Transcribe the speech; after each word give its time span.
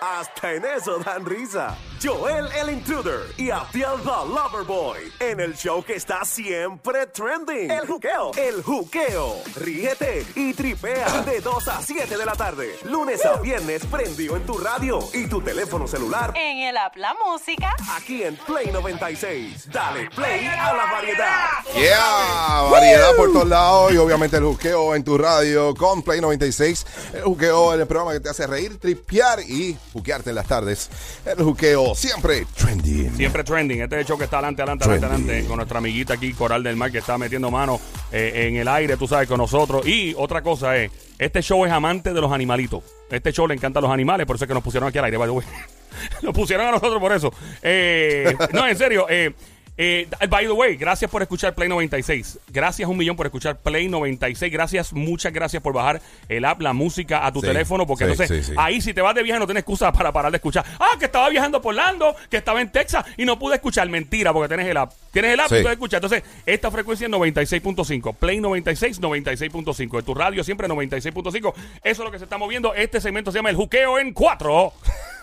Hasta 0.00 0.54
en 0.54 0.64
eso 0.64 0.98
dan 0.98 1.24
risa. 1.24 1.76
Joel 2.02 2.48
el 2.60 2.70
Intruder 2.70 3.20
y 3.36 3.50
Abdiel 3.50 4.00
the 4.02 4.28
Loverboy. 4.28 4.98
En 5.20 5.38
el 5.38 5.54
show 5.54 5.84
que 5.84 5.94
está 5.94 6.24
siempre 6.24 7.06
trending. 7.06 7.70
El 7.70 7.86
juqueo. 7.86 8.32
El 8.36 8.60
juqueo. 8.60 9.36
Ríete 9.54 10.26
y 10.34 10.52
tripea 10.52 11.22
de 11.22 11.40
2 11.40 11.68
a 11.68 11.80
7 11.80 12.16
de 12.16 12.26
la 12.26 12.32
tarde. 12.32 12.76
Lunes 12.86 13.24
a 13.24 13.36
viernes 13.36 13.86
prendido 13.86 14.36
en 14.36 14.44
tu 14.44 14.58
radio 14.58 14.98
y 15.14 15.28
tu 15.28 15.40
teléfono 15.42 15.86
celular. 15.86 16.32
En 16.34 16.58
el 16.58 16.76
app 16.76 16.96
La 16.96 17.14
Música. 17.24 17.76
Aquí 17.96 18.24
en 18.24 18.36
Play 18.36 18.72
96. 18.72 19.70
Dale 19.70 20.10
play 20.10 20.44
a 20.46 20.72
la 20.72 20.92
variedad. 20.92 21.50
Yeah, 21.76 22.68
variedad 22.68 23.14
por 23.16 23.32
todos 23.32 23.48
lados 23.48 23.92
y 23.92 23.96
obviamente 23.98 24.38
el 24.38 24.44
juqueo 24.44 24.96
en 24.96 25.04
tu 25.04 25.16
radio 25.18 25.72
con 25.74 26.02
Play 26.02 26.20
96. 26.20 26.86
El 27.14 27.22
juqueo 27.22 27.74
en 27.74 27.80
el 27.80 27.86
programa 27.86 28.12
que 28.12 28.18
te 28.18 28.28
hace 28.28 28.48
reír, 28.48 28.78
tripear 28.80 29.38
y 29.40 29.78
juquearte 29.92 30.30
en 30.30 30.36
las 30.36 30.48
tardes. 30.48 30.90
El 31.24 31.44
juqueo 31.44 31.91
siempre 31.94 32.46
trending. 32.56 33.16
Siempre 33.16 33.44
trending. 33.44 33.82
Este 33.82 34.04
show 34.04 34.18
que 34.18 34.24
está 34.24 34.38
adelante, 34.38 34.62
adelante, 34.62 34.84
adelante, 34.84 35.06
adelante. 35.06 35.48
Con 35.48 35.56
nuestra 35.56 35.78
amiguita 35.78 36.14
aquí, 36.14 36.32
Coral 36.32 36.62
del 36.62 36.76
Mar, 36.76 36.90
que 36.90 36.98
está 36.98 37.18
metiendo 37.18 37.50
mano 37.50 37.80
eh, 38.10 38.48
en 38.48 38.56
el 38.56 38.68
aire, 38.68 38.96
tú 38.96 39.06
sabes, 39.06 39.28
con 39.28 39.38
nosotros. 39.38 39.86
Y 39.86 40.14
otra 40.16 40.42
cosa 40.42 40.76
es, 40.76 40.90
este 41.18 41.42
show 41.42 41.64
es 41.64 41.72
amante 41.72 42.12
de 42.12 42.20
los 42.20 42.32
animalitos. 42.32 42.82
Este 43.10 43.32
show 43.32 43.46
le 43.46 43.54
encanta 43.54 43.78
a 43.78 43.82
los 43.82 43.90
animales, 43.90 44.26
por 44.26 44.36
eso 44.36 44.44
es 44.44 44.48
que 44.48 44.54
nos 44.54 44.62
pusieron 44.62 44.88
aquí 44.88 44.98
al 44.98 45.04
aire, 45.04 45.16
by 45.16 45.28
the 45.28 45.32
way. 45.32 45.46
Nos 46.22 46.34
pusieron 46.34 46.66
a 46.66 46.70
nosotros 46.70 46.98
por 46.98 47.12
eso. 47.12 47.32
Eh, 47.62 48.34
no, 48.52 48.66
en 48.66 48.76
serio. 48.76 49.06
Eh, 49.10 49.32
eh, 49.76 50.08
by 50.28 50.44
the 50.46 50.52
way, 50.52 50.76
gracias 50.76 51.10
por 51.10 51.22
escuchar 51.22 51.54
Play 51.54 51.68
96. 51.68 52.38
Gracias 52.48 52.88
un 52.88 52.96
millón 52.96 53.16
por 53.16 53.26
escuchar 53.26 53.58
Play 53.58 53.88
96. 53.88 54.52
Gracias, 54.52 54.92
muchas 54.92 55.32
gracias 55.32 55.62
por 55.62 55.72
bajar 55.72 56.00
el 56.28 56.44
app, 56.44 56.60
la 56.60 56.72
música 56.72 57.26
a 57.26 57.32
tu 57.32 57.40
Sí, 57.40 57.46
teléfono, 57.46 57.86
porque 57.86 58.04
sí, 58.04 58.10
entonces 58.10 58.46
sí, 58.46 58.52
ahí 58.56 58.80
si 58.80 58.92
te 58.94 59.00
vas 59.00 59.14
de 59.14 59.22
viaje 59.22 59.40
no 59.40 59.46
tienes 59.46 59.62
excusa 59.62 59.92
para 59.92 60.12
parar 60.12 60.30
de 60.30 60.36
escuchar. 60.36 60.64
Ah, 60.78 60.96
que 60.98 61.06
estaba 61.06 61.28
viajando 61.30 61.60
por 61.60 61.72
Orlando, 61.74 62.14
que 62.28 62.36
estaba 62.36 62.60
en 62.60 62.70
Texas 62.70 63.04
y 63.16 63.24
no 63.24 63.38
pude 63.38 63.54
escuchar. 63.56 63.88
Mentira, 63.88 64.32
porque 64.32 64.48
tienes 64.48 64.66
el 64.66 64.76
app. 64.76 64.92
Tienes 65.10 65.32
el 65.32 65.40
app 65.40 65.46
y 65.46 65.62
puedes 65.62 65.72
escuchar. 65.72 65.98
Entonces, 66.02 66.22
esta 66.46 66.70
frecuencia 66.70 67.06
es 67.06 67.12
96.5. 67.12 68.14
Play 68.16 68.40
96, 68.40 69.00
96.5. 69.00 69.98
En 69.98 70.04
tu 70.04 70.14
radio 70.14 70.44
siempre 70.44 70.68
96.5. 70.68 71.54
Eso 71.54 71.54
es 71.82 71.98
lo 71.98 72.10
que 72.10 72.18
se 72.18 72.24
está 72.24 72.38
moviendo. 72.38 72.74
Este 72.74 73.00
segmento 73.00 73.32
se 73.32 73.38
llama 73.38 73.50
El 73.50 73.56
Juqueo 73.56 73.98
en 73.98 74.12
Cuatro 74.12 74.72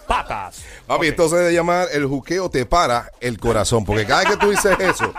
Patas. 0.10 0.64
Papi, 0.88 1.08
se 1.30 1.36
debe 1.38 1.54
llamar 1.54 1.88
el 1.94 2.06
juqueo 2.08 2.50
te 2.50 2.66
para 2.66 3.12
el 3.22 3.38
corazón. 3.40 3.86
Porque 3.86 4.06
cada 4.08 4.22
vez 4.24 4.32
que 4.32 4.38
tú 4.38 4.50
dices 4.50 4.76
eso, 4.80 5.14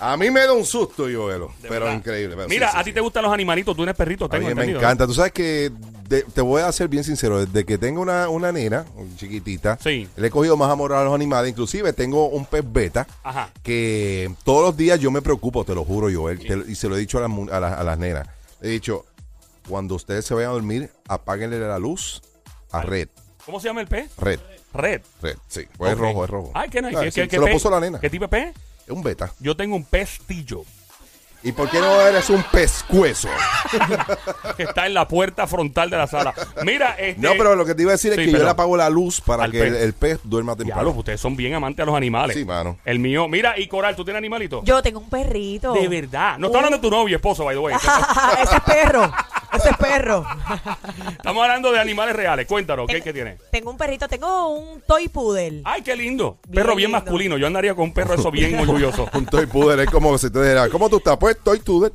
a 0.00 0.16
mí 0.16 0.30
me 0.30 0.40
da 0.40 0.54
un 0.54 0.64
susto. 0.64 1.06
De 1.06 1.68
Pero 1.68 1.84
verdad. 1.84 1.94
increíble. 1.94 2.34
pero 2.36 2.48
Mira, 2.48 2.68
sí, 2.68 2.72
sí, 2.72 2.80
a 2.80 2.84
ti 2.84 2.90
sí. 2.90 2.94
te 2.94 3.00
gustan 3.00 3.22
los 3.24 3.32
animalitos, 3.32 3.76
tú 3.76 3.82
eres 3.82 3.94
perrito, 3.94 4.24
A 4.24 4.28
tengo 4.30 4.48
mí 4.48 4.54
me 4.54 4.64
encanta. 4.64 5.06
Tú 5.06 5.12
sabes 5.12 5.32
que 5.32 5.70
de- 6.08 6.22
te 6.22 6.40
voy 6.40 6.62
a 6.62 6.72
ser 6.72 6.88
bien 6.88 7.04
sincero. 7.04 7.44
Desde 7.44 7.64
que 7.66 7.76
tengo 7.76 8.00
una, 8.00 8.30
una 8.30 8.50
nena 8.52 8.86
chiquitita, 9.16 9.78
Sí. 9.82 10.08
le 10.16 10.26
he 10.26 10.30
cogido 10.30 10.56
más 10.56 10.70
amor 10.70 10.94
a 10.94 11.04
los 11.04 11.14
animales. 11.14 11.50
Inclusive 11.50 11.92
tengo 11.92 12.28
un 12.28 12.46
pez 12.46 12.64
beta 12.66 13.06
Ajá. 13.22 13.50
que 13.62 14.34
todos 14.44 14.62
los 14.64 14.76
días 14.78 14.98
yo 14.98 15.10
me 15.10 15.20
preocupo, 15.20 15.62
te 15.64 15.74
lo 15.74 15.84
juro, 15.84 16.08
Joel. 16.10 16.38
te- 16.38 16.70
y 16.70 16.74
se 16.74 16.88
lo 16.88 16.96
he 16.96 16.98
dicho 17.00 17.18
a 17.18 17.26
a, 17.26 17.56
a 17.80 17.84
las 17.84 17.98
nenas. 17.98 18.26
He 18.62 18.68
dicho, 18.68 19.04
cuando 19.68 19.94
ustedes 19.94 20.24
se 20.24 20.32
vayan 20.34 20.50
a 20.50 20.54
dormir, 20.54 20.90
apáguenle 21.06 21.58
la 21.60 21.78
luz 21.78 22.22
a 22.70 22.80
Red. 22.80 23.08
¿Cómo 23.46 23.60
se 23.60 23.68
llama 23.68 23.80
el 23.80 23.88
pez? 23.88 24.10
Red. 24.18 24.40
Red. 24.74 25.02
Red, 25.20 25.36
sí. 25.48 25.66
Pues 25.76 25.92
es 25.92 25.98
rojo, 25.98 26.24
es 26.24 26.30
rojo. 26.30 26.50
Ay, 26.54 26.68
qué 26.70 26.80
nice. 26.80 26.96
Ah, 26.96 27.02
¿Qué- 27.02 27.10
sí, 27.10 27.20
qué- 27.22 27.28
qué 27.28 27.36
se 27.36 27.40
lo 27.40 27.44
pez? 27.46 27.54
puso 27.54 27.70
la 27.70 27.80
nena. 27.80 28.00
¿Qué 28.00 28.08
tipo 28.10 28.24
de 28.24 28.28
pez? 28.28 28.54
Es 28.86 28.90
un 28.90 29.02
beta. 29.02 29.32
Yo 29.40 29.56
tengo 29.56 29.76
un 29.76 29.84
pestillo 29.84 30.64
¿Y 31.44 31.50
por 31.50 31.68
qué 31.68 31.80
no 31.80 32.00
eres 32.00 32.30
un 32.30 32.40
pescuezo? 32.44 33.28
que 34.56 34.62
está 34.62 34.86
en 34.86 34.94
la 34.94 35.08
puerta 35.08 35.46
frontal 35.48 35.90
de 35.90 35.96
la 35.96 36.06
sala. 36.06 36.32
Mira, 36.62 36.92
este. 36.96 37.20
No, 37.20 37.32
pero 37.36 37.56
lo 37.56 37.64
que 37.66 37.74
te 37.74 37.82
iba 37.82 37.90
a 37.90 37.94
decir 37.94 38.14
Sí, 38.14 38.20
es 38.20 38.26
que 38.26 38.32
yo 38.32 38.44
le 38.44 38.48
apago 38.50 38.76
la 38.76 38.88
luz 38.88 39.20
para 39.20 39.46
que 39.50 39.58
pez. 39.58 39.68
el, 39.72 39.74
el 39.76 39.92
pez 39.92 40.20
duerma 40.22 40.54
temprano. 40.54 40.90
ustedes 40.90 41.20
son 41.20 41.34
bien 41.34 41.54
amantes 41.54 41.82
a 41.82 41.86
los 41.86 41.96
animales. 41.96 42.36
Sí, 42.36 42.44
mano. 42.44 42.78
El 42.84 43.00
mío. 43.00 43.26
Mira, 43.26 43.58
y 43.58 43.66
Coral, 43.66 43.96
¿tú 43.96 44.04
tienes 44.04 44.18
animalito? 44.18 44.62
Yo 44.64 44.80
tengo 44.82 45.00
un 45.00 45.10
perrito. 45.10 45.72
De 45.72 45.88
verdad. 45.88 46.38
No 46.38 46.46
está 46.46 46.58
hablando 46.58 46.78
de 46.78 46.82
tu 46.82 46.90
novio, 46.90 47.16
esposo, 47.16 47.44
by 47.44 47.56
the 47.56 47.60
way. 47.60 47.74
Ese 48.40 48.54
es 48.54 48.62
perro. 48.62 49.12
Ese 49.52 49.70
es 49.70 49.76
perro. 49.76 50.24
Estamos 51.10 51.42
hablando 51.42 51.72
de 51.72 51.78
animales 51.78 52.16
reales. 52.16 52.46
Cuéntanos, 52.46 52.86
¿qué, 52.88 53.00
qué 53.02 53.12
tiene? 53.12 53.38
Tengo 53.50 53.70
un 53.70 53.76
perrito, 53.76 54.08
tengo 54.08 54.48
un 54.48 54.80
toy 54.82 55.08
poodle. 55.08 55.62
Ay, 55.64 55.82
qué 55.82 55.94
lindo. 55.94 56.38
Bien 56.48 56.62
perro 56.62 56.74
bien 56.76 56.90
lindo. 56.90 57.02
masculino. 57.04 57.36
Yo 57.38 57.46
andaría 57.46 57.74
con 57.74 57.84
un 57.84 57.94
perro 57.94 58.14
eso 58.14 58.30
bien 58.30 58.58
orgulloso. 58.58 59.08
Un 59.14 59.26
toy 59.26 59.46
poodle 59.46 59.82
es 59.84 59.90
como 59.90 60.16
si 60.18 60.30
te 60.30 60.40
dijera, 60.40 60.68
¿cómo 60.68 60.88
tú 60.88 60.96
estás? 60.98 61.16
Pues 61.18 61.36
toy 61.44 61.58
poodle. 61.60 61.92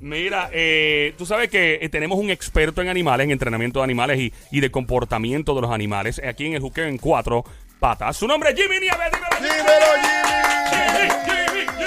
Mira, 0.00 0.50
eh, 0.52 1.14
tú 1.16 1.24
sabes 1.24 1.48
que 1.48 1.78
eh, 1.80 1.88
tenemos 1.88 2.18
un 2.18 2.30
experto 2.30 2.82
en 2.82 2.88
animales, 2.88 3.24
en 3.24 3.30
entrenamiento 3.30 3.78
de 3.80 3.84
animales 3.84 4.18
y, 4.18 4.32
y 4.50 4.60
de 4.60 4.70
comportamiento 4.70 5.54
de 5.54 5.62
los 5.62 5.70
animales, 5.70 6.18
eh, 6.18 6.28
aquí 6.28 6.46
en 6.46 6.54
el 6.54 6.60
juqueo 6.60 6.84
en 6.84 6.98
cuatro 6.98 7.44
patas. 7.80 8.16
Su 8.16 8.26
nombre 8.26 8.50
es 8.50 8.56
Jimmy 8.56 8.80
Nieves. 8.80 8.98
Dímelo, 9.40 9.54
¡Dímelo, 9.56 9.86
Jimmy! 10.02 10.44
Jimmy, 10.70 11.08
Jimmy, 11.24 11.66
¿qué 11.78 11.83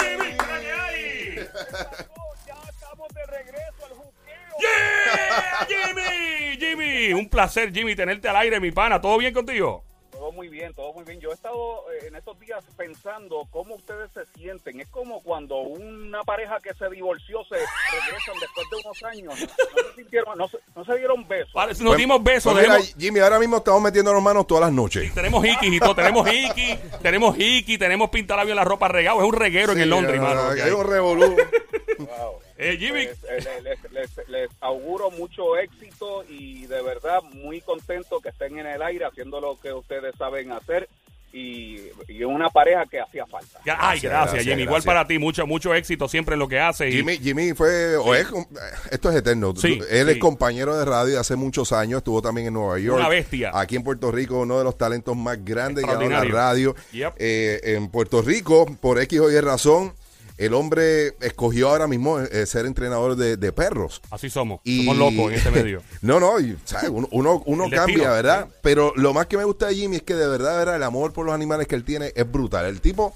¡Jimmy! 5.68 6.56
Jimmy, 6.58 7.12
un 7.12 7.28
placer, 7.28 7.72
Jimmy, 7.72 7.94
tenerte 7.94 8.28
al 8.28 8.36
aire, 8.36 8.60
mi 8.60 8.72
pana. 8.72 9.00
¿Todo 9.00 9.18
bien 9.18 9.32
contigo? 9.32 9.84
Todo 10.18 10.32
muy 10.32 10.48
bien, 10.48 10.74
todo 10.74 10.92
muy 10.92 11.04
bien. 11.04 11.20
Yo 11.20 11.30
he 11.30 11.34
estado 11.34 11.84
eh, 11.92 12.08
en 12.08 12.16
estos 12.16 12.40
días 12.40 12.64
pensando 12.76 13.46
cómo 13.52 13.76
ustedes 13.76 14.10
se 14.12 14.26
sienten. 14.36 14.80
Es 14.80 14.88
como 14.88 15.22
cuando 15.22 15.58
una 15.58 16.24
pareja 16.24 16.58
que 16.60 16.74
se 16.74 16.90
divorció 16.90 17.44
se 17.44 17.54
regresan 17.54 18.34
después 18.40 18.66
de 18.68 18.76
unos 18.84 19.02
años. 19.04 19.34
No, 19.38 19.82
se, 19.90 19.94
sintieron, 19.94 20.36
no, 20.36 20.48
se, 20.48 20.58
no 20.74 20.84
se 20.84 20.96
dieron 20.96 21.28
besos. 21.28 21.52
Vale, 21.52 21.72
Nos 21.78 21.96
dimos 21.96 22.20
besos. 22.24 22.52
Pues 22.52 22.66
mira, 22.68 22.80
Jimmy, 22.98 23.20
ahora 23.20 23.38
mismo 23.38 23.58
estamos 23.58 23.80
metiendo 23.80 24.12
las 24.12 24.22
manos 24.22 24.44
todas 24.48 24.62
las 24.62 24.72
noches. 24.72 25.14
Tenemos 25.14 25.44
hiki 25.44 25.76
y 25.76 25.78
todo, 25.78 25.94
tenemos 25.94 26.28
hiki, 26.28 26.76
tenemos 27.00 27.38
hiki, 27.38 27.78
tenemos 27.78 28.10
pintalabio 28.10 28.52
en 28.52 28.56
la 28.56 28.64
ropa 28.64 28.88
regado, 28.88 29.20
es 29.20 29.24
un 29.24 29.34
reguero 29.34 29.72
en 29.72 29.80
el 29.80 29.90
Londres, 29.90 30.20
mano. 30.20 30.48
Hay 30.50 30.72
un 30.72 30.84
revolú. 30.84 31.36
Wow. 31.98 32.38
Eh, 32.56 32.76
Jimmy, 32.78 33.06
Pues, 33.06 33.44
eh, 33.46 33.60
les, 33.62 33.92
les- 33.92 34.28
les 34.28 34.50
auguro 34.60 35.10
mucho 35.10 35.56
éxito 35.56 36.24
y 36.28 36.66
de 36.66 36.82
verdad 36.82 37.22
muy 37.32 37.60
contento 37.60 38.20
que 38.20 38.28
estén 38.30 38.58
en 38.58 38.66
el 38.66 38.82
aire 38.82 39.04
haciendo 39.04 39.40
lo 39.40 39.58
que 39.60 39.72
ustedes 39.72 40.14
saben 40.16 40.52
hacer 40.52 40.88
y, 41.30 41.76
y 42.08 42.24
una 42.24 42.48
pareja 42.48 42.86
que 42.90 42.98
hacía 42.98 43.26
falta. 43.26 43.58
ay, 43.58 43.64
Gracias, 43.66 44.02
gracias, 44.02 44.12
gracias, 44.12 44.44
Jimmy. 44.44 44.62
Igual 44.62 44.76
gracias. 44.76 44.84
para 44.86 45.06
ti, 45.06 45.18
mucho, 45.18 45.46
mucho 45.46 45.74
éxito 45.74 46.08
siempre 46.08 46.32
en 46.34 46.38
lo 46.38 46.48
que 46.48 46.58
hace. 46.58 46.88
y- 46.88 46.92
Jimmy, 46.92 47.18
Jimmy 47.18 47.52
fue, 47.52 47.96
o 47.96 48.14
es, 48.14 48.26
esto 48.90 49.10
es 49.10 49.16
eterno. 49.16 49.54
Sí, 49.54 49.78
Él 49.90 50.06
sí. 50.06 50.12
es 50.12 50.18
compañero 50.18 50.74
de 50.78 50.86
radio 50.86 51.20
hace 51.20 51.36
muchos 51.36 51.70
años, 51.72 51.98
estuvo 51.98 52.22
también 52.22 52.46
en 52.46 52.54
Nueva 52.54 52.78
York. 52.78 52.98
Una 52.98 53.10
bestia. 53.10 53.50
Aquí 53.52 53.76
en 53.76 53.84
Puerto 53.84 54.10
Rico, 54.10 54.40
uno 54.40 54.56
de 54.56 54.64
los 54.64 54.78
talentos 54.78 55.14
más 55.18 55.44
grandes 55.44 55.84
que 55.84 55.90
ha 55.90 55.94
dado 55.96 56.08
la 56.08 56.24
radio. 56.24 56.74
Yep. 56.92 57.12
Eh, 57.18 57.60
en 57.76 57.88
Puerto 57.90 58.22
Rico, 58.22 58.64
por 58.80 58.98
X 58.98 59.20
o 59.20 59.30
Y 59.30 59.38
razón, 59.40 59.92
el 60.38 60.54
hombre 60.54 61.08
escogió 61.20 61.68
ahora 61.70 61.86
mismo 61.86 62.20
eh, 62.20 62.46
ser 62.46 62.64
entrenador 62.66 63.16
de, 63.16 63.36
de 63.36 63.52
perros. 63.52 64.00
Así 64.10 64.30
somos, 64.30 64.60
Y- 64.64 64.86
somos 64.86 64.96
locos 64.96 65.32
en 65.32 65.38
este 65.38 65.50
medio. 65.50 65.82
no, 66.00 66.18
no, 66.20 66.40
y, 66.40 66.56
¿sabes? 66.64 66.90
uno, 66.90 67.08
uno, 67.10 67.42
cambia, 67.64 67.84
destino. 67.86 68.10
¿verdad? 68.12 68.48
Pero 68.62 68.92
lo 68.96 69.12
más 69.12 69.26
que 69.26 69.36
me 69.36 69.44
gusta 69.44 69.66
de 69.66 69.74
Jimmy 69.74 69.96
es 69.96 70.02
que 70.02 70.14
de 70.14 70.26
verdad, 70.28 70.52
de 70.52 70.58
verdad, 70.58 70.76
el 70.76 70.82
amor 70.84 71.12
por 71.12 71.26
los 71.26 71.34
animales 71.34 71.66
que 71.66 71.74
él 71.74 71.84
tiene 71.84 72.12
es 72.14 72.30
brutal. 72.30 72.64
El 72.66 72.80
tipo 72.80 73.14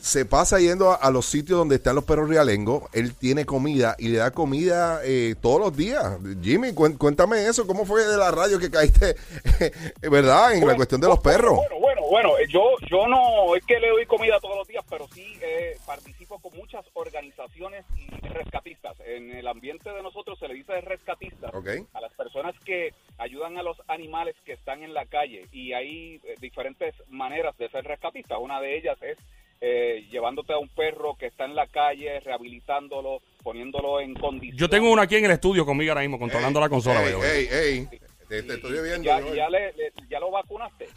se 0.00 0.24
pasa 0.24 0.58
yendo 0.58 0.90
a, 0.90 0.96
a 0.96 1.12
los 1.12 1.26
sitios 1.26 1.56
donde 1.58 1.76
están 1.76 1.94
los 1.94 2.02
perros 2.02 2.28
realengos. 2.28 2.82
Él 2.92 3.14
tiene 3.14 3.44
comida 3.46 3.94
y 4.00 4.08
le 4.08 4.18
da 4.18 4.32
comida 4.32 5.00
eh, 5.04 5.36
todos 5.40 5.60
los 5.60 5.76
días. 5.76 6.04
Jimmy, 6.42 6.72
cuéntame 6.72 7.46
eso. 7.46 7.68
¿Cómo 7.68 7.86
fue 7.86 8.04
de 8.04 8.16
la 8.16 8.32
radio 8.32 8.58
que 8.58 8.68
caíste, 8.68 9.14
verdad, 10.02 10.54
en 10.54 10.66
la 10.66 10.74
cuestión 10.74 11.00
de 11.00 11.06
los 11.08 11.20
perros? 11.20 11.54
Bueno, 11.54 11.76
bueno, 12.12 12.36
eh, 12.36 12.46
yo, 12.46 12.74
yo 12.90 13.08
no 13.08 13.56
es 13.56 13.64
que 13.64 13.80
le 13.80 13.88
doy 13.88 14.04
comida 14.04 14.38
todos 14.38 14.58
los 14.58 14.68
días, 14.68 14.84
pero 14.90 15.08
sí 15.14 15.32
eh, 15.40 15.78
participo 15.86 16.38
con 16.40 16.54
muchas 16.54 16.84
organizaciones 16.92 17.86
y 17.96 18.28
rescatistas. 18.28 19.00
En 19.06 19.30
el 19.34 19.48
ambiente 19.48 19.88
de 19.90 20.02
nosotros 20.02 20.38
se 20.38 20.46
le 20.46 20.52
dice 20.52 20.78
rescatistas 20.82 21.54
Ok. 21.54 21.68
a 21.94 22.00
las 22.02 22.12
personas 22.12 22.54
que 22.66 22.92
ayudan 23.16 23.56
a 23.56 23.62
los 23.62 23.78
animales 23.88 24.36
que 24.44 24.52
están 24.52 24.82
en 24.82 24.92
la 24.92 25.06
calle 25.06 25.46
y 25.52 25.72
hay 25.72 26.20
eh, 26.24 26.34
diferentes 26.38 26.94
maneras 27.08 27.56
de 27.56 27.70
ser 27.70 27.82
rescatistas. 27.84 28.36
Una 28.38 28.60
de 28.60 28.76
ellas 28.76 28.98
es 29.00 29.16
eh, 29.62 30.06
llevándote 30.10 30.52
a 30.52 30.58
un 30.58 30.68
perro 30.68 31.14
que 31.14 31.28
está 31.28 31.46
en 31.46 31.54
la 31.54 31.66
calle, 31.66 32.20
rehabilitándolo, 32.20 33.22
poniéndolo 33.42 34.00
en 34.02 34.12
condición. 34.12 34.58
Yo 34.58 34.68
tengo 34.68 34.92
uno 34.92 35.00
aquí 35.00 35.16
en 35.16 35.24
el 35.24 35.30
estudio 35.30 35.64
conmigo 35.64 35.92
ahora 35.92 36.02
mismo, 36.02 36.18
controlando 36.18 36.60
la 36.60 36.68
consola. 36.68 37.00
Ey, 37.02 37.48
ey. 37.50 37.88
Te, 38.32 38.42
te 38.44 38.54
estoy 38.54 38.72
viendo. 38.80 39.02
Ya, 39.02 39.20
yo. 39.20 39.34
ya, 39.34 39.50
le- 39.50 39.72
le- 39.74 39.92
ya 40.08 40.18
lo 40.18 40.30
vacunaste. 40.30 40.88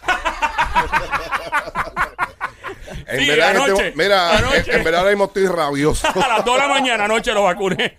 En 3.08 3.20
Sí, 3.20 3.28
verdad, 3.28 3.56
en 3.56 3.62
este 3.78 3.94
mira, 3.96 4.38
anoche. 4.38 4.72
En, 4.72 4.78
en 4.78 4.84
verdad 4.84 5.00
ahora 5.02 5.12
mismo 5.12 5.26
estoy 5.26 5.48
rabioso. 5.48 6.08
A 6.24 6.28
las 6.28 6.46
2 6.46 6.56
de 6.56 6.62
la 6.62 6.68
mañana 6.68 7.06
anoche 7.06 7.34
lo 7.34 7.44
vacuné. 7.44 7.98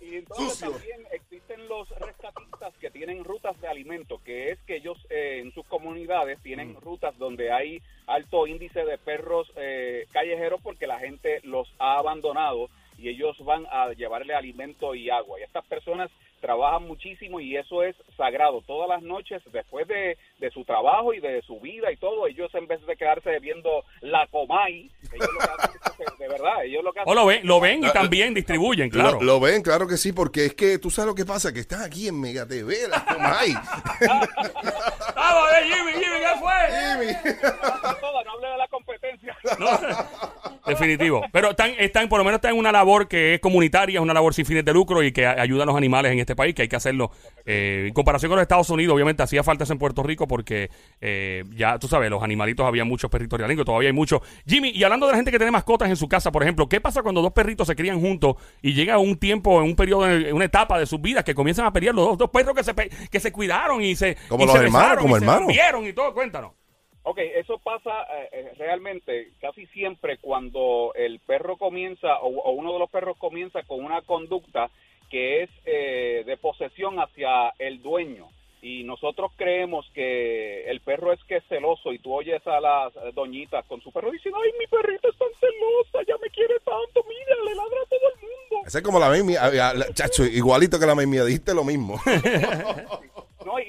Y 0.00 0.16
entonces 0.16 0.58
Sucio. 0.58 0.70
también 0.70 1.00
existen 1.12 1.68
los 1.68 1.88
rescatistas 1.98 2.72
que 2.80 2.90
tienen 2.90 3.22
rutas 3.24 3.60
de 3.60 3.68
alimento, 3.68 4.20
que 4.24 4.50
es 4.52 4.58
que 4.66 4.76
ellos 4.76 4.96
eh, 5.10 5.40
en 5.44 5.52
sus 5.52 5.66
comunidades 5.66 6.38
tienen 6.42 6.72
Mm. 6.72 6.80
rutas 6.80 7.16
donde 7.18 7.52
hay 7.52 7.82
alto 8.06 8.46
índice 8.46 8.84
de 8.84 8.96
perros 8.98 9.50
eh, 9.56 10.06
callejeros 10.12 10.60
porque 10.62 10.86
la 10.86 10.98
gente 10.98 11.40
los 11.42 11.68
ha 11.78 11.98
abandonado 11.98 12.68
y 12.98 13.08
ellos 13.08 13.36
van 13.44 13.66
a 13.70 13.92
llevarle 13.92 14.34
alimento 14.34 14.94
y 14.94 15.10
agua. 15.10 15.38
Y 15.38 15.42
estas 15.42 15.64
personas 15.66 16.10
trabajan 16.44 16.86
muchísimo 16.86 17.40
y 17.40 17.56
eso 17.56 17.82
es 17.82 17.96
sagrado. 18.18 18.60
Todas 18.66 18.86
las 18.86 19.02
noches, 19.02 19.40
después 19.50 19.88
de, 19.88 20.18
de 20.38 20.50
su 20.50 20.62
trabajo 20.66 21.14
y 21.14 21.20
de 21.20 21.40
su 21.40 21.58
vida 21.58 21.90
y 21.90 21.96
todo, 21.96 22.26
ellos 22.26 22.54
en 22.54 22.66
vez 22.66 22.84
de 22.84 22.96
quedarse 22.96 23.38
viendo 23.40 23.82
la 24.02 24.26
Comay, 24.26 24.90
ellos 25.10 25.28
lo 25.32 25.38
que 25.40 25.78
hacen 25.80 26.06
es 26.06 26.18
de 26.18 26.28
verdad, 26.28 26.64
ellos 26.66 26.84
lo 26.84 26.92
que 26.92 27.00
hacen 27.00 27.10
O 27.10 27.14
lo 27.14 27.24
ven, 27.24 27.46
lo 27.46 27.60
ven 27.60 27.82
y 27.82 27.90
también 27.92 28.34
distribuyen, 28.34 28.90
claro. 28.90 29.20
Lo, 29.20 29.24
lo 29.24 29.40
ven, 29.40 29.62
claro 29.62 29.88
que 29.88 29.96
sí, 29.96 30.12
porque 30.12 30.44
es 30.44 30.54
que 30.54 30.78
tú 30.78 30.90
sabes 30.90 31.06
lo 31.06 31.14
que 31.14 31.24
pasa, 31.24 31.50
que 31.50 31.60
están 31.60 31.80
aquí 31.80 32.08
en 32.08 32.20
Mega 32.20 32.46
TV, 32.46 32.88
la 32.88 33.02
Comay. 33.06 33.54
¡Vamos, 35.16 35.48
eh, 35.50 35.64
Jimmy, 35.64 35.92
Jimmy, 35.92 36.18
¿qué 36.20 36.34
fue? 36.40 36.52
Jimmy. 36.76 37.12
no 38.02 38.32
hable 38.32 38.48
de 38.48 38.58
la 38.58 38.68
competencia. 38.68 39.34
Definitivo. 40.66 41.22
Pero 41.32 41.50
están, 41.50 41.72
están, 41.78 42.08
por 42.08 42.18
lo 42.18 42.24
menos 42.24 42.38
están 42.38 42.52
en 42.52 42.58
una 42.58 42.72
labor 42.72 43.08
que 43.08 43.34
es 43.34 43.40
comunitaria, 43.40 43.98
es 43.98 44.02
una 44.02 44.14
labor 44.14 44.34
sin 44.34 44.46
fines 44.46 44.64
de 44.64 44.72
lucro 44.72 45.02
y 45.02 45.12
que 45.12 45.26
ayuda 45.26 45.64
a 45.64 45.66
los 45.66 45.76
animales 45.76 46.12
en 46.12 46.18
este 46.18 46.34
país, 46.34 46.54
que 46.54 46.62
hay 46.62 46.68
que 46.68 46.76
hacerlo. 46.76 47.10
Eh, 47.44 47.84
en 47.88 47.94
comparación 47.94 48.30
con 48.30 48.36
los 48.36 48.42
Estados 48.42 48.70
Unidos, 48.70 48.94
obviamente 48.94 49.22
hacía 49.22 49.42
falta 49.42 49.64
eso 49.64 49.72
en 49.72 49.78
Puerto 49.78 50.02
Rico 50.02 50.26
porque 50.26 50.70
eh, 51.00 51.44
ya, 51.54 51.78
tú 51.78 51.88
sabes, 51.88 52.10
los 52.10 52.22
animalitos 52.22 52.66
había 52.66 52.84
muchos 52.84 53.10
perritos 53.10 53.38
realingos, 53.38 53.64
todavía 53.64 53.88
hay 53.88 53.92
muchos. 53.92 54.22
Jimmy, 54.46 54.70
y 54.70 54.82
hablando 54.84 55.06
de 55.06 55.12
la 55.12 55.16
gente 55.16 55.30
que 55.30 55.38
tiene 55.38 55.50
mascotas 55.50 55.88
en 55.88 55.96
su 55.96 56.08
casa, 56.08 56.32
por 56.32 56.42
ejemplo, 56.42 56.68
¿qué 56.68 56.80
pasa 56.80 57.02
cuando 57.02 57.20
dos 57.20 57.32
perritos 57.32 57.66
se 57.66 57.76
crían 57.76 58.00
juntos 58.00 58.36
y 58.62 58.72
llega 58.72 58.98
un 58.98 59.16
tiempo, 59.16 59.60
en 59.60 59.68
un 59.68 59.76
periodo, 59.76 60.10
en 60.10 60.34
una 60.34 60.46
etapa 60.46 60.78
de 60.78 60.86
sus 60.86 61.00
vidas 61.00 61.24
que 61.24 61.34
comienzan 61.34 61.66
a 61.66 61.72
pelear 61.72 61.94
los 61.94 62.06
dos, 62.06 62.18
dos 62.18 62.30
perros 62.30 62.54
que 62.54 62.64
se, 62.64 62.74
que 63.10 63.20
se 63.20 63.32
cuidaron 63.32 63.82
y 63.82 63.96
se. 63.96 64.16
Como 64.28 64.44
y 64.44 64.46
los 64.46 64.56
se 64.56 64.64
hermanos, 64.64 64.82
besaron 64.82 65.02
como 65.02 65.16
y 65.16 65.20
se 65.20 65.24
hermanos. 65.24 65.88
y 65.88 65.92
todo? 65.92 66.14
Cuéntanos. 66.14 66.52
Ok, 67.06 67.18
eso 67.18 67.58
pasa 67.58 67.90
eh, 68.14 68.28
eh, 68.32 68.52
realmente 68.56 69.32
casi 69.38 69.66
siempre 69.66 70.16
cuando 70.16 70.92
el 70.94 71.20
perro 71.20 71.58
comienza 71.58 72.18
o, 72.20 72.28
o 72.28 72.52
uno 72.52 72.72
de 72.72 72.78
los 72.78 72.90
perros 72.90 73.18
comienza 73.18 73.62
con 73.62 73.84
una 73.84 74.00
conducta 74.00 74.70
que 75.10 75.42
es 75.42 75.50
eh, 75.66 76.24
de 76.24 76.36
posesión 76.38 76.98
hacia 76.98 77.52
el 77.58 77.82
dueño. 77.82 78.28
Y 78.62 78.84
nosotros 78.84 79.30
creemos 79.36 79.84
que 79.92 80.64
el 80.70 80.80
perro 80.80 81.12
es 81.12 81.22
que 81.24 81.36
es 81.36 81.44
celoso 81.50 81.92
y 81.92 81.98
tú 81.98 82.14
oyes 82.14 82.44
a 82.46 82.58
las 82.60 82.94
doñitas 83.14 83.66
con 83.66 83.82
su 83.82 83.92
perro 83.92 84.10
diciendo, 84.10 84.40
ay, 84.42 84.52
mi 84.58 84.66
perrito 84.66 85.10
es 85.10 85.18
tan 85.18 85.28
celosa, 85.38 86.06
ya 86.08 86.16
me 86.16 86.30
quiere 86.30 86.54
tanto, 86.60 87.04
mira, 87.06 87.36
le 87.44 87.54
ladra 87.54 87.82
a 87.82 87.88
todo 87.90 88.00
el 88.14 88.20
mundo. 88.22 88.66
Ese 88.66 88.78
es 88.78 88.84
como 88.84 88.98
la 88.98 89.10
Mimi, 89.10 89.36
ah, 89.36 89.74
chacho, 89.92 90.24
igualito 90.24 90.80
que 90.80 90.86
la 90.86 90.94
Mimi, 90.94 91.18
dijiste 91.18 91.52
lo 91.52 91.62
mismo. 91.62 92.00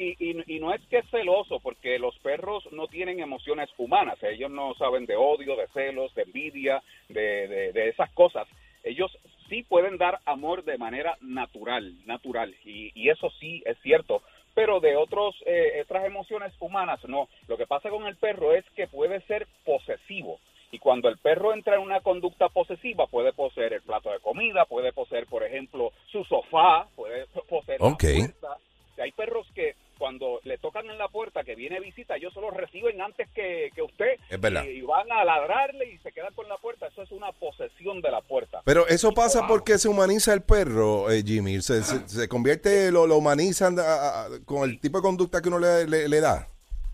Y, 0.05 0.15
y, 0.19 0.55
y 0.55 0.59
no 0.59 0.73
es 0.73 0.81
que 0.87 0.99
es 0.99 1.09
celoso, 1.09 1.59
porque 1.59 1.97
los 1.97 2.17
perros 2.19 2.63
no 2.71 2.87
tienen 2.87 3.19
emociones 3.19 3.69
humanas. 3.77 4.21
Ellos 4.21 4.51
no 4.51 4.73
saben 4.75 5.05
de 5.05 5.15
odio, 5.15 5.55
de 5.55 5.67
celos, 5.69 6.13
de 6.15 6.23
envidia, 6.23 6.83
de, 7.09 7.47
de, 7.47 7.71
de 7.73 7.89
esas 7.89 8.11
cosas. 8.11 8.47
Ellos 8.83 9.11
sí 9.49 9.63
pueden 9.63 9.97
dar 9.97 10.19
amor 10.25 10.63
de 10.63 10.77
manera 10.77 11.17
natural, 11.21 11.93
natural, 12.05 12.55
y, 12.63 12.91
y 12.93 13.09
eso 13.09 13.29
sí 13.39 13.63
es 13.65 13.77
cierto. 13.81 14.21
Pero 14.53 14.79
de 14.79 14.95
otros, 14.95 15.35
eh, 15.45 15.81
otras 15.83 16.05
emociones 16.05 16.53
humanas, 16.59 17.03
no. 17.07 17.27
Lo 17.47 17.57
que 17.57 17.67
pasa 17.67 17.89
con 17.89 18.05
el 18.05 18.15
perro 18.15 18.53
es 18.53 18.63
que 18.75 18.87
puede 18.87 19.19
ser 19.21 19.47
posesivo. 19.65 20.39
Y 20.71 20.79
cuando 20.79 21.09
el 21.09 21.17
perro 21.17 21.53
entra 21.53 21.75
en 21.75 21.81
una 21.81 22.01
conducta 22.01 22.49
posesiva, 22.49 23.07
puede 23.07 23.33
poseer 23.33 23.73
el 23.73 23.81
plato 23.81 24.11
de 24.11 24.19
comida, 24.19 24.65
puede 24.65 24.93
poseer, 24.93 25.25
por 25.25 25.43
ejemplo, 25.43 25.91
su 26.11 26.23
sofá, 26.25 26.87
puede 26.95 27.27
poseer 27.49 27.79
Ok. 27.81 28.03
la 28.03 28.17
puerta. 28.17 28.57
Hay 29.03 29.11
perros 29.11 29.45
que 29.53 29.74
cuando 30.17 30.39
le 30.43 30.57
tocan 30.57 30.89
en 30.89 30.97
la 30.97 31.07
puerta 31.09 31.43
que 31.43 31.55
viene 31.55 31.79
visita, 31.79 32.15
ellos 32.15 32.33
solo 32.33 32.49
reciben 32.51 33.01
antes 33.01 33.27
que, 33.31 33.69
que 33.75 33.81
usted. 33.81 34.17
Es 34.29 34.39
verdad. 34.39 34.63
Y, 34.65 34.77
y 34.77 34.81
van 34.81 35.11
a 35.11 35.23
ladrarle 35.25 35.91
y 35.91 35.97
se 35.99 36.11
quedan 36.11 36.33
con 36.33 36.47
la 36.47 36.57
puerta. 36.57 36.87
Eso 36.87 37.01
es 37.01 37.11
una 37.11 37.31
posesión 37.33 38.01
de 38.01 38.11
la 38.11 38.21
puerta. 38.21 38.61
Pero 38.63 38.87
eso 38.87 39.11
pasa 39.13 39.45
porque 39.47 39.77
se 39.77 39.89
humaniza 39.89 40.33
el 40.33 40.41
perro, 40.41 41.11
eh, 41.11 41.21
Jimmy. 41.25 41.61
Se, 41.61 41.83
se- 41.83 42.07
se 42.07 42.27
convierte, 42.29 42.91
lo, 42.91 43.05
lo 43.07 43.17
humanizan 43.17 43.77
ah, 43.79 43.83
ah, 43.83 44.27
con 44.45 44.69
el 44.69 44.79
tipo 44.79 44.99
de 44.99 45.01
conducta 45.03 45.41
que 45.41 45.49
uno 45.49 45.59
le, 45.59 45.85
le- 45.87 46.07
le 46.07 46.21
da. 46.21 46.47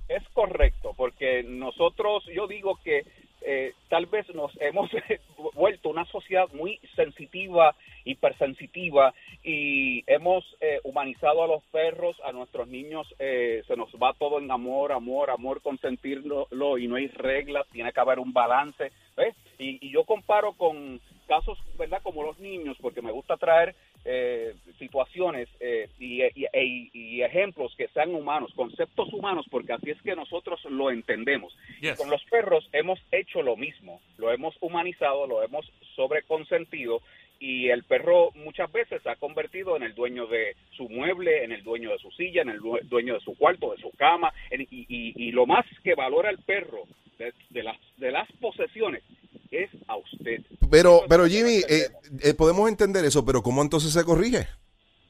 Es 0.07 0.24
correcto, 0.33 0.94
porque 0.97 1.44
nosotros, 1.44 2.24
yo 2.33 2.47
digo 2.47 2.77
que 2.83 3.06
eh, 3.44 3.74
tal 3.89 4.07
vez 4.07 4.25
nos 4.33 4.51
hemos 4.59 4.89
vuelto 5.53 5.89
una 5.89 6.06
sociedad 6.06 6.47
muy 6.53 6.79
sensitiva, 6.95 7.75
hipersensitiva, 8.06 9.13
y 9.44 10.03
hemos 10.07 10.44
eh, 10.62 10.80
humanizado 10.83 11.44
a 11.44 11.48
los 11.48 11.63
perros, 11.71 12.15
a 12.24 12.31
nuestros 12.31 12.68
niños, 12.68 13.07
eh, 13.19 13.63
se 13.68 13.75
nos 13.75 13.89
va 13.95 14.13
todo 14.13 14.39
en 14.39 14.50
amor, 14.51 14.92
amor, 14.92 15.30
amor, 15.31 15.62
consentirlo, 15.62 16.48
lo, 16.51 16.77
y 16.77 16.88
no 16.88 16.95
hay 16.95 17.07
reglas, 17.07 17.68
tiene 17.71 17.92
que 17.92 18.00
haber 18.00 18.19
un 18.19 18.33
balance, 18.33 18.92
¿ves? 19.18 19.36
Y, 19.57 19.77
y 19.86 19.92
yo 19.92 20.03
comparo 20.03 20.53
con 20.53 21.00
casos, 21.27 21.57
¿verdad? 21.77 22.01
Como 22.03 22.24
los 22.24 22.39
niños, 22.39 22.77
porque 22.81 23.01
me 23.01 23.12
gusta 23.12 23.38
traer 23.38 23.74
eh, 24.03 24.53
situaciones 24.80 25.48
eh, 25.59 25.88
y, 26.00 26.21
y- 26.24 26.45
e- 26.51 26.89
y 26.94 27.21
ejemplos 27.21 27.74
que 27.77 27.88
sean 27.89 28.13
humanos, 28.15 28.51
conceptos 28.56 29.13
humanos, 29.13 29.45
porque 29.50 29.74
así 29.74 29.92
es 29.92 30.01
que 30.01 30.15
nosotros 30.15 30.59
lo 30.65 30.89
entendemos. 30.92 31.56
Yes. 31.80 31.98
Con 31.98 32.09
los 32.09 32.24
perros 32.25 32.68
hemos 32.74 33.00
hecho 33.12 33.42
lo 33.44 33.56
mismo, 33.56 34.01
lo 34.18 34.31
hemos 34.31 34.56
humanizado, 34.59 35.25
lo 35.27 35.42
hemos 35.44 35.65
sobreconsentido 35.95 37.01
y 37.43 37.69
el 37.69 37.83
perro 37.83 38.29
muchas 38.35 38.71
veces 38.71 39.01
se 39.01 39.09
ha 39.09 39.15
convertido 39.15 39.75
en 39.75 39.81
el 39.81 39.95
dueño 39.95 40.27
de 40.27 40.55
su 40.77 40.88
mueble, 40.88 41.43
en 41.43 41.51
el 41.51 41.63
dueño 41.63 41.89
de 41.91 41.97
su 41.97 42.11
silla, 42.11 42.43
en 42.43 42.49
el 42.49 42.59
due- 42.59 42.81
dueño 42.83 43.15
de 43.15 43.19
su 43.21 43.35
cuarto, 43.35 43.71
de 43.73 43.81
su 43.81 43.89
cama, 43.97 44.31
en- 44.51 44.61
y, 44.61 44.85
y- 44.88 45.13
y 45.15 45.31
lo 45.31 45.47
más 45.47 45.65
que 45.83 45.95
valora 45.95 46.29
el 46.29 46.38
perro 46.38 46.83
de, 47.17 47.33
de 47.49 47.63
las, 47.63 47.77
de 47.97 48.11
las 48.11 48.31
posesiones 48.39 49.01
es 49.49 49.69
a 49.88 49.97
usted. 49.97 50.41
Pero, 50.69 51.01
pero 51.09 51.25
Jimmy, 51.25 51.57
eh, 51.67 51.89
eh, 52.23 52.33
podemos 52.38 52.69
entender 52.69 53.03
eso, 53.05 53.25
pero 53.25 53.41
¿cómo 53.41 53.61
entonces 53.63 53.91
se 53.91 54.05
corrige? 54.05 54.45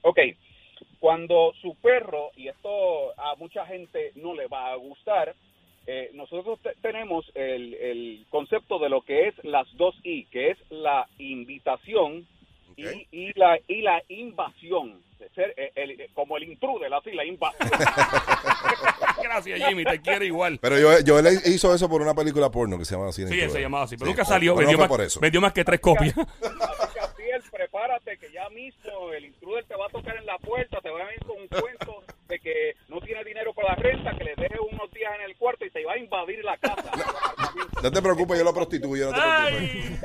Ok, 0.01 0.19
cuando 0.99 1.53
su 1.61 1.75
perro, 1.75 2.31
y 2.37 2.47
esto 2.47 3.11
a 3.19 3.35
mucha 3.35 3.65
gente 3.65 4.13
no 4.15 4.33
le 4.35 4.47
va 4.47 4.71
a 4.71 4.75
gustar, 4.77 5.35
eh, 5.87 6.11
nosotros 6.13 6.59
te- 6.61 6.75
tenemos 6.81 7.25
el, 7.33 7.73
el 7.73 8.25
concepto 8.29 8.77
de 8.77 8.89
lo 8.89 9.01
que 9.01 9.27
es 9.27 9.35
las 9.43 9.67
dos 9.77 9.95
I, 10.03 10.25
que 10.25 10.51
es 10.51 10.57
la 10.69 11.07
invitación 11.17 12.27
y- 13.11 13.37
la, 13.39 13.59
y 13.67 13.81
la 13.81 14.01
invasión, 14.09 15.01
de 15.19 15.29
ser 15.29 15.53
eh, 15.57 15.71
el- 15.75 16.09
como 16.13 16.37
el 16.37 16.43
intruder, 16.43 16.93
así 16.93 17.11
la 17.11 17.25
invasión. 17.25 17.69
Gracias, 19.23 19.59
Jimmy, 19.67 19.83
te 19.85 20.01
quiere 20.01 20.25
igual. 20.25 20.57
Pero 20.61 20.79
yo, 20.79 20.99
yo 21.01 21.19
él 21.19 21.27
hizo 21.45 21.73
eso 21.73 21.87
por 21.89 22.01
una 22.01 22.13
película 22.13 22.49
porno 22.49 22.77
que 22.77 22.85
se 22.85 22.95
llama 22.95 23.09
así. 23.09 23.25
Sí, 23.27 23.49
se 23.49 23.61
llamaba 23.61 23.83
así, 23.85 23.95
pero 23.97 24.07
Sí, 24.07 24.11
nunca 24.13 24.25
salió. 24.25 24.55
pero 24.55 24.65
no 24.65 24.67
vendió, 24.71 24.77
fue 24.77 24.83
más, 24.83 24.89
por 24.89 25.01
eso. 25.01 25.19
vendió 25.19 25.41
más 25.41 25.53
que 25.53 25.63
tres 25.63 25.79
copias. 25.79 26.13
Es, 26.17 27.49
prepárate 27.49 28.17
que 28.17 28.29
ya 28.33 28.49
mismo 28.49 29.13
el 29.15 29.23
intruder 29.23 29.63
te 29.63 29.73
va 29.77 29.85
a 29.85 29.89
tocar 29.89 30.17
en 30.17 30.25
la 30.25 30.37
puerta, 30.39 30.79
te 30.81 30.89
va 30.89 30.99
a 31.01 31.05
venir 31.05 31.19
con 31.25 31.39
un 31.39 31.47
cuento 31.47 32.03
de 32.27 32.39
que 32.39 32.73
no 32.89 32.99
tiene 32.99 33.23
dinero 33.23 33.53
para 33.53 33.69
la 33.69 33.75
renta, 33.75 34.11
que 34.17 34.25
le 34.25 34.35
deje 34.35 34.55
unos 34.69 34.91
días 34.91 35.13
en 35.17 35.29
el 35.29 35.37
cuarto 35.37 35.63
y 35.65 35.69
te 35.69 35.85
va 35.85 35.93
a 35.93 35.97
invadir 35.97 36.43
la 36.43 36.57
casa. 36.57 36.91
No 37.81 37.89
te 37.89 38.01
preocupes, 38.01 38.37
yo 38.37 38.43
lo 38.43 38.53
prostituyo, 38.53 39.11
no 39.11 39.13
te 39.13 39.21
preocupes. 39.47 40.01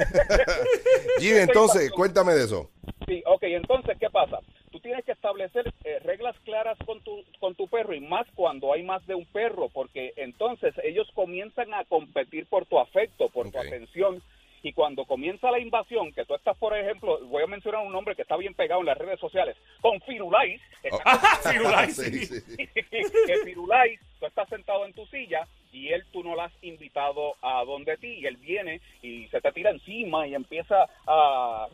Jimmy, 1.19 1.38
entonces, 1.40 1.90
cuéntame 1.90 2.33
de 2.35 2.45
eso. 2.45 2.71
Sí, 3.07 3.23
ok, 3.25 3.43
entonces, 3.45 3.97
¿qué 3.99 4.11
pasa? 4.11 4.41
Tú 4.73 4.81
tienes 4.81 5.05
que 5.05 5.13
establecer 5.13 5.73
eh, 5.85 6.01
reglas 6.01 6.37
claras 6.45 6.77
con 6.85 7.01
tu, 7.01 7.25
con 7.39 7.55
tu 7.55 7.69
perro 7.69 7.95
y 7.95 8.01
más 8.01 8.27
cuando 8.35 8.73
hay 8.73 8.83
más 8.83 9.07
de 9.07 9.15
un 9.15 9.25
perro, 9.27 9.69
porque 9.69 10.13
entonces 10.17 10.75
ellos 10.83 11.09
comienzan 11.15 11.73
a 11.73 11.85
competir 11.85 12.47
por 12.47 12.67
tu 12.67 12.79
afecto, 12.79 13.29
por 13.29 13.51
tu 13.51 13.59
atención. 13.59 14.21
Y 14.63 14.73
cuando 14.73 15.05
comienza 15.05 15.53
la 15.53 15.61
invasión, 15.61 16.13
que 16.13 16.25
tú 16.25 16.35
estás, 16.35 16.57
por 16.57 16.77
ejemplo, 16.77 17.21
voy 17.27 17.45
a 17.45 17.47
mencionar 17.47 17.87
un 17.87 17.93
nombre 17.93 18.17
que 18.17 18.23
está 18.23 18.37
bien 18.37 18.55
pegado 18.55 18.81
en 18.81 18.87
las 18.87 18.99
redes 18.99 19.21
sociales, 19.21 19.57
con 19.81 20.01
Firulais, 20.01 20.61
Oh. 20.91 20.99
Firulais, 21.51 21.97
sí, 21.97 22.27
sí. 22.27 22.67
que 22.67 23.39
Firulais, 23.45 24.01
tú 24.21 24.27
estás 24.27 24.49
sentado 24.49 24.85
en 24.87 24.93
tu 24.93 25.07
silla 25.07 25.47
y 25.73 25.89
él 25.89 26.05
tú 26.13 26.23
no 26.23 26.35
lo 26.35 26.43
has 26.43 26.53
invitado 26.63 27.35
a 27.43 27.65
donde 27.65 27.97
ti 27.99 28.09
y 28.09 28.27
él 28.27 28.37
viene 28.37 28.81
y 29.03 29.29
se 29.29 29.41
te 29.41 29.53
tira 29.53 29.71
encima 29.71 30.27
y 30.27 30.35
empieza 30.35 30.87
a 31.07 31.69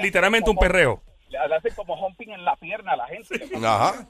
literalmente 0.00 0.50
un 0.50 0.56
perreo. 0.56 1.02
Le, 1.28 1.38
hacen 1.38 1.74
como 1.74 1.94
humping 1.94 2.30
en 2.30 2.44
la 2.44 2.56
pierna 2.56 2.92
a 2.92 2.96
la 2.96 3.06
gente. 3.06 3.40
Ajá. 3.56 4.06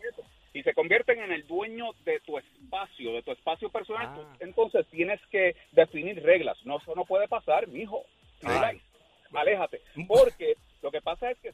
Y 0.52 0.62
se 0.62 0.72
convierten 0.72 1.20
en 1.20 1.32
el 1.32 1.46
dueño 1.46 1.92
de 2.04 2.20
tu 2.20 2.38
espacio, 2.38 3.12
de 3.12 3.22
tu 3.22 3.32
espacio 3.32 3.68
personal. 3.70 4.06
Ah. 4.08 4.36
Entonces 4.40 4.86
tienes 4.90 5.20
que 5.30 5.54
definir 5.72 6.22
reglas. 6.22 6.56
No, 6.64 6.78
eso 6.78 6.94
no 6.94 7.04
puede 7.04 7.28
pasar, 7.28 7.68
mijo. 7.68 8.04
Firulais, 8.40 8.80
Aléjate. 9.34 9.82
Porque 10.06 10.56
lo 10.82 10.90
que 10.90 11.00
pasa 11.00 11.30
es 11.30 11.38
que 11.38 11.45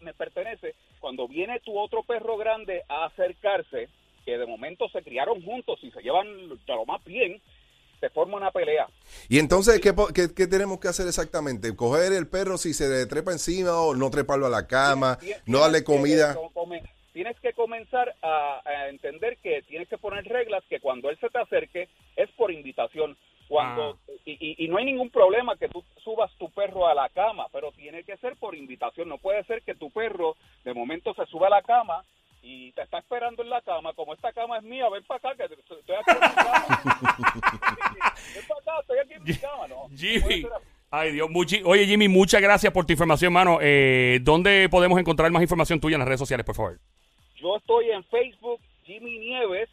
me, 0.00 0.14
pertenece, 0.14 0.74
cuando 1.00 1.26
viene 1.28 1.60
tu 1.60 1.78
otro 1.78 2.02
perro 2.02 2.36
grande 2.36 2.82
a 2.88 3.06
acercarse, 3.06 3.88
que 4.24 4.38
de 4.38 4.46
momento 4.46 4.88
se 4.90 5.02
criaron 5.02 5.42
juntos 5.42 5.78
y 5.82 5.90
se 5.90 6.00
llevan 6.02 6.26
de 6.48 6.58
lo 6.74 6.84
más 6.86 7.02
bien, 7.04 7.40
se 8.00 8.08
forma 8.10 8.36
una 8.38 8.50
pelea. 8.50 8.86
Y 9.28 9.38
entonces, 9.38 9.78
¿qué, 9.80 9.92
po- 9.92 10.08
qué- 10.08 10.32
qué 10.34 10.46
tenemos 10.46 10.80
que 10.80 10.88
hacer 10.88 11.06
exactamente? 11.06 11.74
¿Coger 11.76 12.12
el 12.12 12.26
perro 12.28 12.56
si 12.56 12.72
se 12.72 12.88
le 12.88 13.06
trepa 13.06 13.32
encima 13.32 13.78
o 13.80 13.94
no 13.94 14.10
treparlo 14.10 14.46
a 14.46 14.50
la 14.50 14.66
cama? 14.66 15.18
Tienes- 15.18 15.42
¿No 15.46 15.58
darle 15.60 15.78
que- 15.80 15.84
comida? 15.84 16.36
Tienes 17.12 17.38
que 17.40 17.52
comenzar 17.52 18.14
a, 18.22 18.60
a 18.64 18.88
entender 18.88 19.36
que 19.42 19.62
tienes 19.62 19.88
que 19.88 19.98
poner 19.98 20.24
reglas 20.24 20.62
que 20.70 20.78
cuando 20.80 21.10
él 21.10 21.18
se 21.20 21.28
te 21.28 21.38
acerque 21.40 21.88
es 22.16 22.30
por 22.36 22.52
invitación. 22.52 23.18
Cuando 23.48 23.98
Ah. 23.98 24.09
Y, 24.38 24.54
y- 24.58 24.64
y 24.64 24.68
no 24.68 24.78
hay 24.78 24.84
ningún 24.84 25.10
problema 25.10 25.56
que 25.56 25.68
tú 25.68 25.82
subas 26.04 26.30
tu 26.38 26.50
perro 26.50 26.86
a 26.86 26.94
la 26.94 27.08
cama, 27.10 27.46
pero 27.52 27.72
tiene 27.72 28.04
que 28.04 28.16
ser 28.18 28.36
por 28.36 28.54
invitación. 28.54 29.08
No 29.08 29.18
puede 29.18 29.42
ser 29.44 29.62
que 29.62 29.74
tu 29.74 29.90
perro 29.90 30.36
de 30.64 30.74
momento 30.74 31.14
se 31.14 31.26
suba 31.26 31.46
a 31.48 31.50
la 31.50 31.62
cama 31.62 32.04
y 32.42 32.72
te 32.72 32.82
está 32.82 32.98
esperando 32.98 33.42
en 33.42 33.50
la 33.50 33.60
cama. 33.62 33.92
Como 33.94 34.14
esta 34.14 34.32
cama 34.32 34.58
es 34.58 34.62
mía, 34.64 34.88
ven 34.88 35.04
para 35.04 35.30
acá 35.32 35.46
que 35.48 35.54
estoy 35.54 35.96
aquí 35.96 36.10
en 36.10 36.20
mi 36.20 36.34
cama. 36.34 36.80
ven 38.34 38.44
para 38.48 38.60
acá, 38.60 38.80
estoy 38.80 38.98
aquí 38.98 39.12
en 39.14 39.22
mi 39.24 39.34
cama. 39.36 39.68
No, 39.68 39.88
Jimmy. 39.96 40.46
Ay, 40.92 41.12
Dios. 41.12 41.28
muchi- 41.30 41.62
Oye, 41.64 41.86
Jimmy, 41.86 42.08
muchas 42.08 42.40
gracias 42.42 42.72
por 42.72 42.84
tu 42.84 42.92
información, 42.92 43.32
mano. 43.32 43.58
Eh, 43.60 44.18
¿Dónde 44.22 44.68
podemos 44.68 44.98
encontrar 44.98 45.30
más 45.30 45.42
información 45.42 45.80
tuya 45.80 45.94
en 45.94 46.00
las 46.00 46.08
redes 46.08 46.18
sociales, 46.20 46.44
por 46.44 46.54
favor? 46.56 46.78
Yo 47.36 47.56
estoy 47.56 47.90
en 47.90 48.02
Facebook, 48.04 48.60
Jimmy 48.84 49.18
Nieves, 49.18 49.68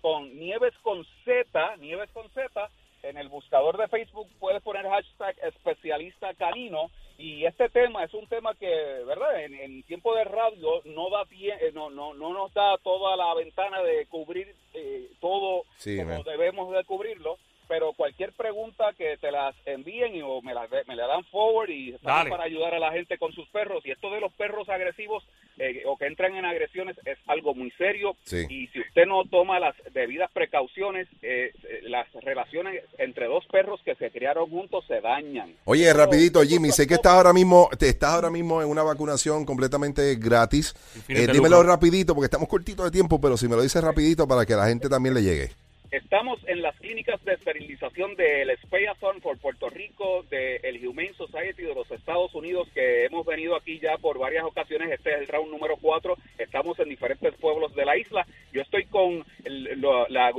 con 0.00 0.34
Nieves 0.38 0.72
con 0.82 1.04
Z, 1.24 1.76
Nieves 1.76 2.08
con 2.14 2.28
Z. 2.30 2.70
En 3.02 3.16
el 3.18 3.28
buscador 3.28 3.76
de 3.78 3.88
Facebook 3.88 4.28
puedes 4.38 4.62
poner 4.62 4.86
hashtag 4.88 5.36
especialista 5.42 6.32
canino. 6.34 6.90
Y 7.18 7.44
este 7.44 7.68
tema 7.68 8.04
es 8.04 8.14
un 8.14 8.26
tema 8.26 8.54
que, 8.54 8.66
¿verdad? 9.06 9.42
En, 9.44 9.54
en 9.54 9.82
tiempo 9.84 10.14
de 10.14 10.24
radio 10.24 10.82
no 10.84 11.10
da 11.10 11.24
tie- 11.26 11.56
eh, 11.60 11.70
no, 11.74 11.90
no, 11.90 12.14
no 12.14 12.32
nos 12.32 12.52
da 12.54 12.78
toda 12.78 13.16
la 13.16 13.34
ventana 13.34 13.82
de 13.82 14.06
cubrir 14.06 14.54
eh, 14.74 15.10
todo 15.20 15.64
Sí, 15.76 15.96
como 15.98 16.10
man. 16.14 16.22
debemos 16.24 16.72
de 16.72 16.84
cubrirlo. 16.84 17.38
Pero 17.72 17.94
cualquier 17.94 18.34
pregunta 18.34 18.92
que 18.98 19.16
te 19.16 19.32
las 19.32 19.54
envíen 19.64 20.14
y, 20.14 20.20
o 20.20 20.42
me, 20.42 20.52
las, 20.52 20.68
me 20.86 20.94
la 20.94 21.06
dan 21.06 21.24
forward 21.24 21.70
y 21.70 21.92
para 22.02 22.44
ayudar 22.44 22.74
a 22.74 22.78
la 22.78 22.92
gente 22.92 23.16
con 23.16 23.32
sus 23.32 23.48
perros. 23.48 23.80
Y 23.86 23.92
esto 23.92 24.10
de 24.10 24.20
los 24.20 24.30
perros 24.34 24.68
agresivos 24.68 25.24
eh, 25.56 25.82
o 25.86 25.96
que 25.96 26.04
entran 26.04 26.36
en 26.36 26.44
agresiones 26.44 26.98
es 27.06 27.16
algo 27.28 27.54
muy 27.54 27.70
serio. 27.78 28.14
Sí. 28.24 28.44
Y 28.50 28.66
si 28.66 28.80
usted 28.80 29.06
no 29.06 29.24
toma 29.24 29.58
las 29.58 29.74
debidas 29.94 30.30
precauciones, 30.32 31.08
eh, 31.22 31.54
eh, 31.64 31.80
las 31.84 32.12
relaciones 32.12 32.84
entre 32.98 33.24
dos 33.24 33.46
perros 33.46 33.80
que 33.86 33.94
se 33.94 34.10
criaron 34.10 34.50
juntos 34.50 34.84
se 34.86 35.00
dañan. 35.00 35.54
Oye, 35.64 35.90
rapidito, 35.94 36.42
Jimmy, 36.42 36.72
sé 36.72 36.86
que 36.86 36.94
estás 36.94 37.14
ahora 37.14 37.32
mismo, 37.32 37.70
te 37.78 37.88
estás 37.88 38.10
ahora 38.10 38.28
mismo 38.28 38.60
en 38.60 38.68
una 38.68 38.82
vacunación 38.82 39.46
completamente 39.46 40.16
gratis. 40.16 40.74
Eh, 41.08 41.26
dímelo 41.26 41.56
lucro. 41.56 41.62
rapidito 41.62 42.14
porque 42.14 42.26
estamos 42.26 42.50
cortitos 42.50 42.84
de 42.84 42.90
tiempo, 42.90 43.18
pero 43.18 43.38
si 43.38 43.48
me 43.48 43.56
lo 43.56 43.62
dices 43.62 43.82
rapidito 43.82 44.28
para 44.28 44.44
que 44.44 44.52
la 44.56 44.66
gente 44.66 44.90
también 44.90 45.14
le 45.14 45.22
llegue. 45.22 45.61
Estamos 45.92 46.40
en 46.48 46.62
las 46.62 46.74
clínicas 46.80 47.22
de 47.22 47.34
esterilización 47.34 48.16
del 48.16 48.50
Speyathon 48.62 49.20
por 49.20 49.36
Puerto 49.36 49.68
Rico, 49.68 50.22
del 50.30 50.88
Humane 50.88 51.12
Society 51.12 51.64
de 51.64 51.74
los 51.74 51.90
Estados 51.90 52.34
Unidos, 52.34 52.66
que 52.72 53.04
hemos 53.04 53.26
venido 53.26 53.54
aquí 53.54 53.78
ya 53.78 53.98
por 53.98 54.18
varias 54.18 54.44
ocasiones. 54.44 54.90
Este 54.90 55.10
es 55.12 55.18
el 55.20 55.28
round 55.28 55.50
número 55.50 55.76
4. 55.76 56.16
Estamos 56.38 56.78
en 56.78 56.88
diferentes 56.88 57.34
pueblos 57.34 57.74
de 57.74 57.84
la 57.84 57.98
isla. 57.98 58.26
Yo 58.54 58.62
estoy 58.62 58.86
con 58.86 59.22
el, 59.44 59.82
la- 60.08 60.32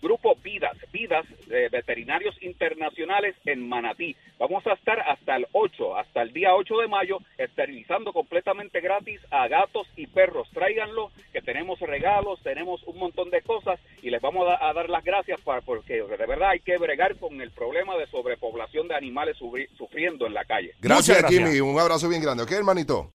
grupo 0.00 0.36
Vidas, 0.44 0.76
Vidas, 0.92 1.26
eh, 1.50 1.68
Veterinarios 1.72 2.40
Internacionales 2.40 3.34
en 3.46 3.68
Manatí. 3.68 4.14
Vamos 4.38 4.64
a 4.68 4.74
estar 4.74 5.00
hasta 5.00 5.34
el 5.36 5.46
8, 5.52 5.96
hasta 5.96 6.22
el 6.22 6.32
día 6.32 6.54
8 6.54 6.78
de 6.78 6.86
mayo, 6.88 7.18
esterilizando 7.36 8.12
completamente 8.12 8.80
gratis 8.80 9.20
a 9.32 9.48
gatos 9.48 9.88
y 9.96 10.06
perros. 10.06 10.48
Tráiganlo, 10.50 11.10
que 11.32 11.42
tenemos 11.42 11.80
regalos, 11.80 12.40
tenemos 12.42 12.82
un 12.84 12.96
montón 12.98 13.28
de 13.30 13.42
cosas 13.42 13.80
y 14.02 14.10
les 14.10 14.22
vamos 14.22 14.48
a, 14.48 14.68
a 14.68 14.72
dar 14.72 14.88
las 14.88 14.99
gracias 15.04 15.40
para, 15.42 15.60
porque 15.60 15.94
de 16.02 16.26
verdad 16.26 16.50
hay 16.50 16.60
que 16.60 16.76
bregar 16.78 17.16
con 17.18 17.40
el 17.40 17.50
problema 17.50 17.96
de 17.96 18.06
sobrepoblación 18.08 18.88
de 18.88 18.94
animales 18.94 19.36
sufri- 19.38 19.68
sufriendo 19.76 20.26
en 20.26 20.34
la 20.34 20.44
calle. 20.44 20.74
Gracias, 20.80 21.18
gracias. 21.18 21.42
Jimmy. 21.50 21.60
Un 21.60 21.78
abrazo 21.78 22.08
bien 22.08 22.22
grande. 22.22 22.42
¿Ok, 22.44 22.52
hermanito? 22.52 23.12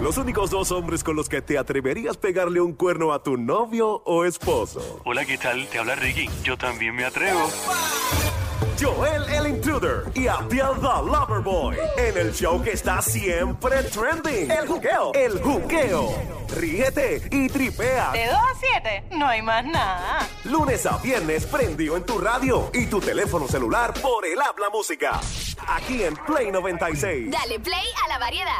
Los 0.00 0.18
únicos 0.18 0.50
dos 0.50 0.72
hombres 0.72 1.04
con 1.04 1.14
los 1.14 1.28
que 1.28 1.42
te 1.42 1.58
atreverías 1.58 2.16
pegarle 2.16 2.60
un 2.60 2.72
cuerno 2.72 3.12
a 3.12 3.22
tu 3.22 3.36
novio 3.36 4.02
o 4.04 4.24
esposo. 4.24 5.00
Hola, 5.04 5.24
¿qué 5.24 5.38
tal? 5.38 5.66
Te 5.68 5.78
habla 5.78 5.94
Ricky. 5.94 6.28
Yo 6.42 6.56
también 6.58 6.96
me 6.96 7.04
atrevo. 7.04 7.48
Joel 8.82 9.22
el 9.28 9.46
Intruder 9.46 10.10
y 10.12 10.26
Abdiel 10.26 10.74
the 10.80 11.06
Loverboy 11.06 11.76
en 11.98 12.18
el 12.18 12.34
show 12.34 12.60
que 12.60 12.72
está 12.72 13.00
siempre 13.00 13.80
trending. 13.84 14.50
El 14.50 14.66
juqueo. 14.66 15.12
El 15.14 15.40
juqueo. 15.40 16.12
Ríete 16.56 17.22
y 17.30 17.48
tripea. 17.48 18.10
De 18.10 18.26
2 18.26 18.34
a 18.34 18.54
7, 18.58 19.04
no 19.12 19.28
hay 19.28 19.40
más 19.40 19.64
nada. 19.64 20.28
Lunes 20.44 20.84
a 20.86 20.98
viernes 20.98 21.46
prendido 21.46 21.96
en 21.96 22.04
tu 22.04 22.18
radio 22.18 22.70
y 22.74 22.86
tu 22.86 23.00
teléfono 23.00 23.46
celular 23.46 23.94
por 23.94 24.26
el 24.26 24.40
habla 24.40 24.68
música. 24.70 25.20
Aquí 25.68 26.02
en 26.02 26.14
Play 26.16 26.50
96. 26.50 27.30
Dale 27.30 27.60
play 27.60 27.86
a 28.04 28.08
la 28.08 28.18
variedad. 28.18 28.52